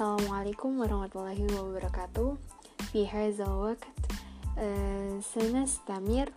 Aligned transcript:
Assalamualaikum 0.00 0.80
warahmatullahi 0.80 1.44
wabarakatuh 1.52 2.40
في 2.92 3.04
هذا 3.08 3.44
الوقت 3.44 3.92
آه، 4.58 5.20
سنستمر 5.20 6.28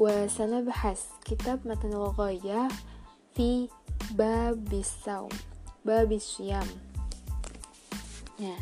وسنبحث 0.00 1.00
كتاب 1.24 1.58
متن 1.68 1.92
الغاية 1.92 2.68
في 3.36 3.68
باب 4.16 4.64
الصوم 4.72 5.28
باب 5.84 6.08
الصيام 6.12 6.68
Ya. 8.34 8.56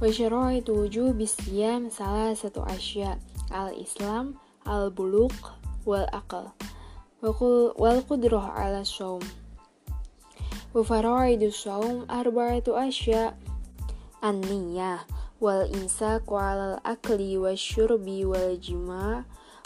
وشرائط 0.00 0.70
وجوب 0.70 1.20
الصيام 1.20 1.88
ثلاثة 1.92 2.56
أشياء 2.56 3.18
الإسلام 3.52 4.34
البلوغ 4.68 5.32
والأقل 5.86 6.46
وقل- 7.22 7.72
والقدرة 7.76 8.40
على 8.40 8.80
الصوم 8.80 9.20
وفرائض 10.74 11.42
الصوم 11.42 12.06
أربعة 12.10 12.62
أشياء 12.68 13.38
النية 14.24 14.98
والإمساك 15.40 16.32
على 16.32 16.74
الأكل 16.74 17.36
والشرب 17.36 18.08
والجماع 18.08 19.24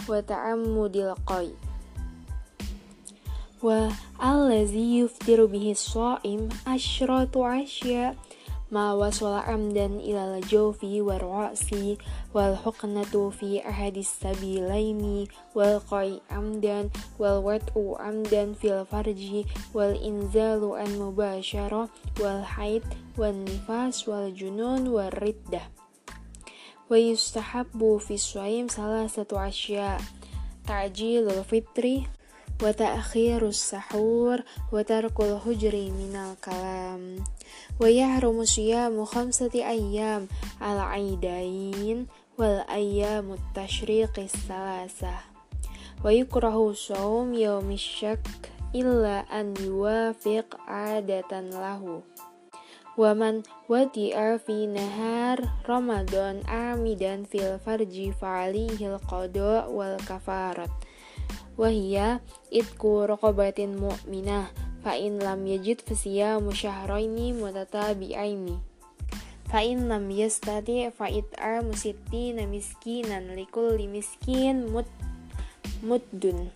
وتعمد 0.08 0.96
القيء 0.96 1.54
والذي 3.62 4.98
يفطر 4.98 5.44
به 5.44 5.70
الصائم 5.70 6.48
عشرة 6.66 7.62
أشياء 7.62 8.16
ma 8.69 8.93
wasala 8.93 9.41
amdan 9.49 9.97
ilal 9.97 10.37
jawfi 10.45 11.01
wa 11.01 11.17
ra'si 11.17 11.97
wal 12.33 12.53
huqnatu 12.53 13.33
fi 13.33 13.61
ahadis 13.65 14.09
sabilaini 14.21 15.25
wal 15.57 15.81
qai 15.89 16.21
amdan 16.29 16.93
wal 17.17 17.41
wat'u 17.41 17.97
amdan 17.97 18.53
fil 18.53 18.85
farji 18.85 19.49
wal 19.73 19.97
inzalu 19.97 20.77
an 20.77 20.89
mubashara 21.01 21.89
wal 22.21 22.41
haid 22.45 22.85
wal 23.17 23.33
nifas 23.33 24.05
wal 24.05 24.29
junun 24.29 24.85
wal 24.93 25.09
riddah 25.17 25.65
wa 26.89 26.97
yustahabbu 26.97 28.01
fi 28.01 28.17
suaim 28.17 28.65
salah 28.69 29.05
satu 29.05 29.37
asya 29.37 30.01
ta'jilul 30.69 31.41
fitri. 31.45 32.18
وتأخير 32.62 33.48
السحور 33.48 34.42
وترك 34.72 35.20
الهجر 35.20 35.74
من 35.76 36.16
الكلام 36.16 37.24
ويحرم 37.80 38.44
صيام 38.44 39.04
خمسة 39.04 39.50
أيام 39.54 40.28
العيدين 40.62 42.06
والأيام 42.38 43.32
التشريق 43.32 44.18
الثلاثة 44.18 45.14
ويكره 46.04 46.72
صوم 46.72 47.34
يوم 47.34 47.70
الشك 47.70 48.28
إلا 48.74 49.18
أن 49.40 49.54
يوافق 49.60 50.44
عادة 50.66 51.40
له 51.40 52.02
ومن 52.98 53.42
ودع 53.68 54.36
في 54.36 54.66
نهار 54.66 55.40
رمضان 55.68 56.42
عامدا 56.48 57.22
في 57.22 57.54
الفرج 57.54 58.10
فعليه 58.10 58.94
القضاء 58.94 59.72
والكفارة 59.72 60.68
wahia 61.57 62.19
itku 62.53 63.03
rokobatin 63.09 63.75
mu'minah 63.75 64.49
fa'in 64.85 65.19
lam 65.19 65.43
yajid 65.43 65.83
Fa 65.83 66.39
musyahraini 66.39 67.35
mutatabi'aini 67.35 68.69
fa'in 69.49 69.89
lam 69.89 70.13
yastati 70.13 70.85
musiti 70.93 71.65
musitti 71.65 72.23
namiskinan 72.37 73.33
likul 73.33 73.81
limiskin 73.81 74.69
mut 74.69 74.85
muddun. 75.81 76.53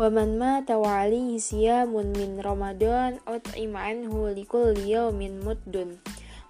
Waman 0.00 0.40
ma 0.40 0.64
tawali 0.64 1.36
hisya 1.36 1.84
siyamun 1.84 2.16
min 2.16 2.40
Ramadan 2.40 3.20
at 3.28 3.44
imaan 3.60 4.08
hu 4.08 4.32
likul 4.32 4.72
dia 4.72 5.12
min 5.12 5.44
muddun. 5.44 6.00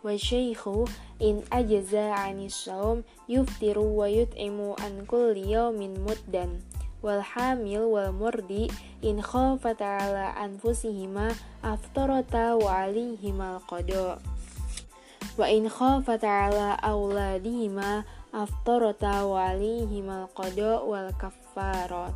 Wa 0.06 0.14
syaikhu 0.14 0.86
in 1.18 1.42
ajaza 1.50 2.14
anis 2.14 2.54
saum 2.54 3.02
yuftiru 3.26 3.98
wa 3.98 4.06
yut'imu 4.06 4.78
an 4.78 5.10
kulli 5.10 5.48
yawmin 5.48 5.98
muddan 6.06 6.62
wal 7.02 7.22
hamil 7.22 7.86
wal 7.90 8.10
murdi 8.10 8.66
in 9.02 9.22
khafata 9.22 10.02
ala 10.02 10.34
anfusihima 10.34 11.34
aftarata 11.62 12.58
wa 12.58 12.86
alihimal 12.86 13.62
qada. 13.70 14.18
Wa 15.38 15.46
in 15.46 15.70
khafata 15.70 16.50
ala 16.50 16.74
auladihima 16.82 18.02
aftarata 18.34 19.22
wa 19.24 19.54
alihimal 19.54 20.26
qada 20.34 20.82
wal 20.82 21.14
kaffarat 21.14 22.12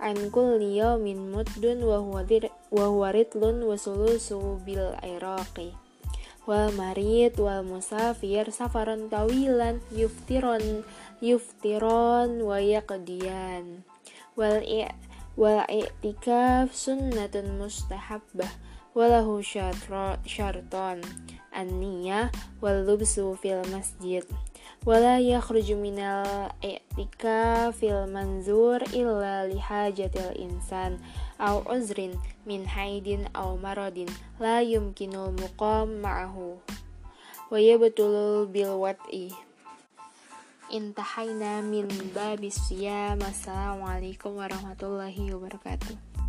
an 0.00 0.16
kulli 0.32 0.80
yawmin 0.80 1.28
muddun 1.28 1.84
wa 1.84 2.00
huwa 2.00 2.24
wa 2.72 2.84
huwa 2.88 3.08
ritlun 3.12 3.62
wa 3.62 3.76
sulusu 3.76 4.56
bil 4.64 4.96
iraqi 5.04 5.76
wal 6.48 6.72
marid 6.72 7.36
wal 7.36 7.60
musafir 7.62 8.48
safaran 8.48 9.12
tawilan 9.12 9.78
yuftiron 9.92 10.82
yuftiron 11.20 12.40
wa 12.40 12.56
yaqdiyan 12.58 13.84
wal 14.38 14.62
wal 15.38 15.62
i'tikaf 15.70 16.74
sunnatun 16.74 17.56
mustahabbah 17.56 18.50
walahu 18.92 19.38
syarton 19.40 20.98
an-niyah 21.54 22.28
wal 22.58 22.82
lubsu 22.82 23.38
fil 23.38 23.62
masjid 23.70 24.26
wala 24.82 25.22
yakhruju 25.22 25.78
minal 25.78 26.50
i'tika 26.64 27.70
fil 27.70 28.10
manzur 28.10 28.82
illa 28.90 29.46
lihajatil 29.46 30.34
insan 30.34 30.98
au 31.38 31.62
uzrin 31.70 32.16
min 32.48 32.66
haidin 32.66 33.28
au 33.36 33.54
maradin 33.60 34.10
la 34.42 34.64
yumkinul 34.64 35.36
muqam 35.36 36.00
ma'ahu 36.02 36.58
wa 37.50 37.58
yabtulul 37.58 38.46
bil 38.50 38.78
wat'i 38.78 39.49
intahaina 40.70 41.62
min 41.66 41.90
masalah 43.18 43.74
wa 43.74 43.98
warahmatullahi 44.30 45.34
wabarakatuh. 45.34 46.19